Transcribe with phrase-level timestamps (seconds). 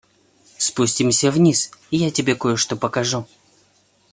[0.57, 3.27] Спустимся вниз, я тебе кое-что покажу.